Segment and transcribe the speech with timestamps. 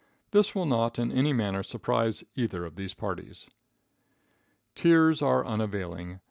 [0.31, 3.47] This will not in any manner surprise either of these parties.
[4.73, 6.19] Tears are unavailing.